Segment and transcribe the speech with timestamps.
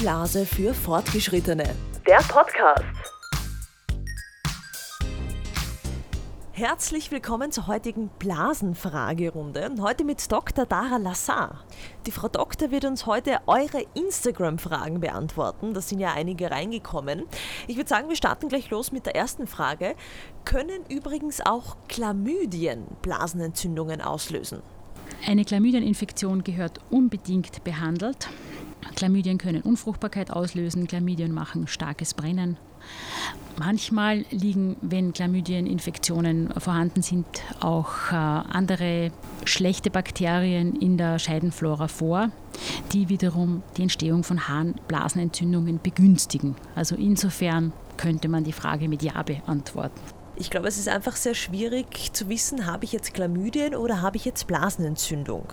[0.00, 1.76] Blase für Fortgeschrittene.
[2.06, 2.82] Der Podcast.
[6.52, 9.74] Herzlich willkommen zur heutigen Blasenfragerunde.
[9.78, 10.64] Heute mit Dr.
[10.64, 11.64] Dara Lassar.
[12.06, 15.74] Die Frau Doktor wird uns heute eure Instagram-Fragen beantworten.
[15.74, 17.24] Da sind ja einige reingekommen.
[17.68, 19.96] Ich würde sagen, wir starten gleich los mit der ersten Frage.
[20.46, 24.62] Können übrigens auch Chlamydien Blasenentzündungen auslösen?
[25.26, 28.30] Eine Chlamydieninfektion gehört unbedingt behandelt.
[28.96, 32.56] Chlamydien können Unfruchtbarkeit auslösen, Chlamydien machen starkes Brennen.
[33.58, 37.26] Manchmal liegen, wenn Chlamydieninfektionen vorhanden sind,
[37.60, 39.10] auch äh, andere
[39.44, 42.30] schlechte Bakterien in der Scheidenflora vor,
[42.92, 46.56] die wiederum die Entstehung von Harnblasenentzündungen begünstigen.
[46.74, 50.00] Also insofern könnte man die Frage mit Ja beantworten.
[50.36, 54.16] Ich glaube, es ist einfach sehr schwierig zu wissen, habe ich jetzt Chlamydien oder habe
[54.16, 55.44] ich jetzt Blasenentzündung.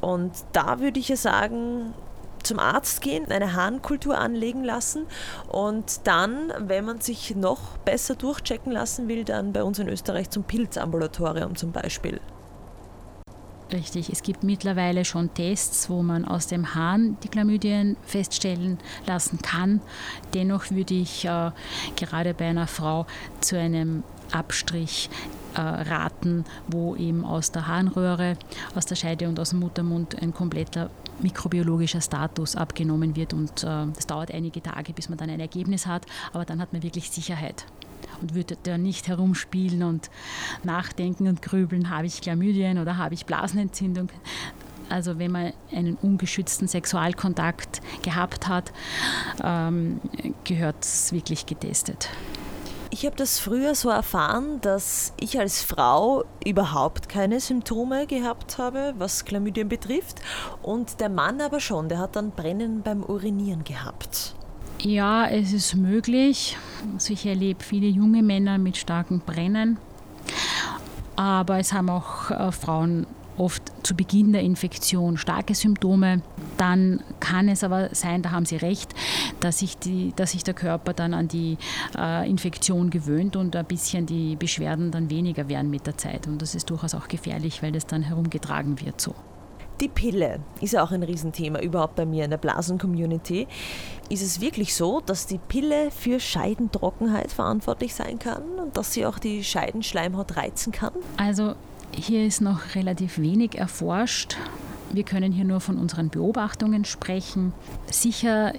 [0.00, 1.94] Und da würde ich ja sagen,
[2.42, 5.06] zum Arzt gehen, eine Harnkultur anlegen lassen
[5.48, 10.30] und dann, wenn man sich noch besser durchchecken lassen will, dann bei uns in Österreich
[10.30, 12.20] zum Pilzambulatorium zum Beispiel.
[13.72, 19.38] Richtig, es gibt mittlerweile schon Tests, wo man aus dem Hahn die Chlamydien feststellen lassen
[19.42, 19.80] kann.
[20.34, 21.52] Dennoch würde ich äh,
[21.94, 23.06] gerade bei einer Frau
[23.40, 25.08] zu einem Abstrich
[25.54, 28.36] äh, raten, wo eben aus der Harnröhre,
[28.74, 33.32] aus der Scheide und aus dem Muttermund ein kompletter mikrobiologischer Status abgenommen wird.
[33.32, 36.72] Und äh, das dauert einige Tage, bis man dann ein Ergebnis hat, aber dann hat
[36.72, 37.66] man wirklich Sicherheit
[38.20, 40.10] und würde da nicht herumspielen und
[40.62, 44.08] nachdenken und grübeln, habe ich Chlamydien oder habe ich Blasenentzündung.
[44.88, 48.72] Also wenn man einen ungeschützten Sexualkontakt gehabt hat,
[49.42, 50.00] ähm,
[50.44, 52.08] gehört es wirklich getestet.
[52.92, 58.94] Ich habe das früher so erfahren, dass ich als Frau überhaupt keine Symptome gehabt habe,
[58.98, 60.20] was Chlamydien betrifft.
[60.60, 64.34] Und der Mann aber schon, der hat dann Brennen beim Urinieren gehabt.
[64.80, 66.56] Ja, es ist möglich.
[66.94, 69.78] Also ich erlebe viele junge Männer mit starken Brennen.
[71.14, 76.22] Aber es haben auch äh, Frauen oft zu Beginn der Infektion starke Symptome.
[76.60, 78.94] Dann kann es aber sein, da haben Sie recht,
[79.40, 81.56] dass sich, die, dass sich der Körper dann an die
[81.96, 86.26] äh, Infektion gewöhnt und ein bisschen die Beschwerden dann weniger werden mit der Zeit.
[86.26, 89.14] Und das ist durchaus auch gefährlich, weil das dann herumgetragen wird so.
[89.80, 93.48] Die Pille ist auch ein Riesenthema überhaupt bei mir in der Blasen-Community.
[94.10, 99.06] Ist es wirklich so, dass die Pille für Scheidentrockenheit verantwortlich sein kann und dass sie
[99.06, 100.92] auch die Scheidenschleimhaut reizen kann?
[101.16, 101.54] Also
[101.92, 104.36] hier ist noch relativ wenig erforscht.
[104.92, 107.52] Wir können hier nur von unseren Beobachtungen sprechen.
[107.90, 108.52] Sicher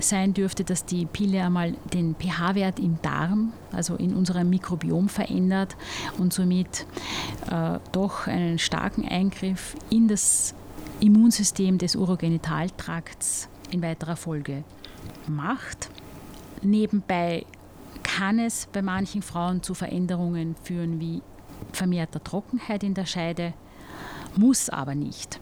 [0.00, 5.76] sein dürfte, dass die Pille einmal den pH-Wert im Darm, also in unserem Mikrobiom verändert
[6.18, 6.86] und somit
[7.50, 10.54] äh, doch einen starken Eingriff in das
[11.00, 14.64] Immunsystem des Urogenitaltrakts in weiterer Folge
[15.26, 15.90] macht.
[16.62, 17.46] Nebenbei
[18.02, 21.22] kann es bei manchen Frauen zu Veränderungen führen wie
[21.72, 23.54] vermehrter Trockenheit in der Scheide,
[24.36, 25.40] muss aber nicht.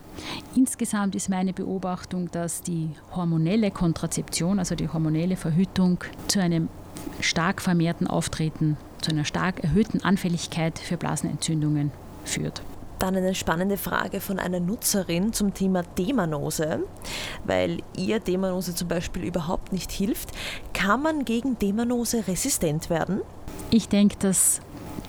[0.55, 6.69] Insgesamt ist meine Beobachtung, dass die hormonelle Kontrazeption, also die hormonelle Verhütung, zu einem
[7.21, 11.91] stark vermehrten Auftreten, zu einer stark erhöhten Anfälligkeit für Blasenentzündungen
[12.25, 12.61] führt.
[12.99, 16.83] Dann eine spannende Frage von einer Nutzerin zum Thema Demanose,
[17.45, 20.31] weil ihr Demanose zum Beispiel überhaupt nicht hilft.
[20.73, 23.21] Kann man gegen Demanose resistent werden?
[23.71, 24.59] Ich denke, dass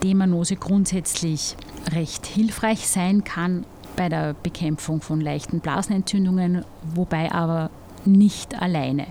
[0.04, 1.56] Demanose grundsätzlich
[1.92, 3.64] recht hilfreich sein kann
[3.96, 6.64] bei der Bekämpfung von leichten Blasenentzündungen,
[6.94, 7.70] wobei aber
[8.04, 9.06] nicht alleine.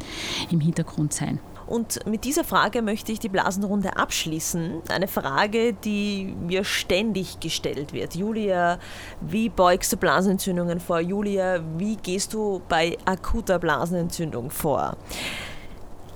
[0.52, 1.40] im Hintergrund sein.
[1.68, 4.82] Und mit dieser Frage möchte ich die Blasenrunde abschließen.
[4.90, 8.16] Eine Frage, die mir ständig gestellt wird.
[8.16, 8.80] Julia,
[9.20, 11.02] wie beugst du Blasenentzündungen vor?
[11.02, 14.96] Julia, wie gehst du bei akuter Blasenentzündung vor?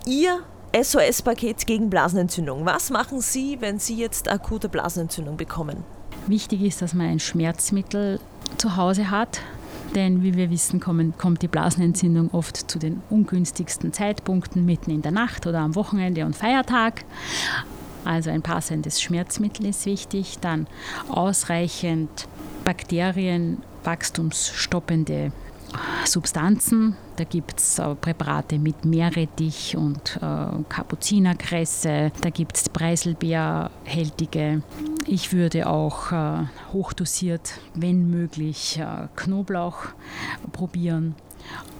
[0.06, 0.40] Ihr
[0.74, 2.66] SOS-Paket gegen Blasenentzündung.
[2.66, 5.84] Was machen Sie, wenn Sie jetzt akute Blasenentzündung bekommen?
[6.28, 8.22] Wichtig ist, dass man ein Schmerzmittel
[8.58, 9.42] zu Hause hat,
[9.96, 15.02] denn wie wir wissen, kommen, kommt die Blasenentzündung oft zu den ungünstigsten Zeitpunkten, mitten in
[15.02, 17.04] der Nacht oder am Wochenende und Feiertag.
[18.06, 20.38] Also ein passendes Schmerzmittel ist wichtig.
[20.40, 20.68] Dann
[21.10, 22.30] ausreichend
[22.64, 25.34] bakterienwachstumsstoppende
[26.06, 26.96] Substanzen.
[27.22, 32.12] Da gibt es äh, Präparate mit Meerrettich und äh, Kapuzinerkresse.
[32.20, 34.64] Da gibt es Preiselbeerhältige.
[35.06, 38.82] Ich würde auch äh, hochdosiert, wenn möglich,
[39.16, 39.84] Knoblauch
[40.52, 41.14] probieren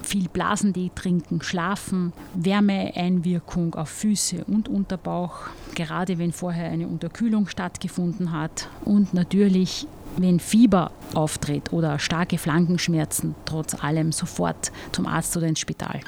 [0.02, 8.30] viel Blasentee trinken, schlafen, Wärmeeinwirkung auf Füße und Unterbauch, gerade wenn vorher eine Unterkühlung stattgefunden
[8.30, 15.46] hat und natürlich wenn Fieber auftritt oder starke Flankenschmerzen, trotz allem sofort zum Arzt oder
[15.46, 16.00] ins Spital.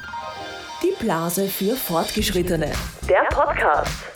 [0.83, 2.71] Die Blase für Fortgeschrittene.
[3.07, 4.14] Der Podcast.